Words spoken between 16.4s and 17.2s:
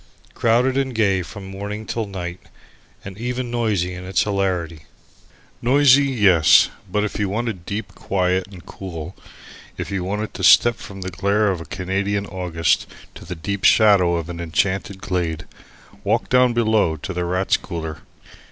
below into